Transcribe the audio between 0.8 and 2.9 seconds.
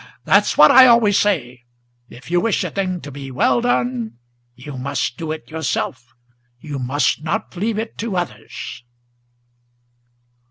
always say; if you wish a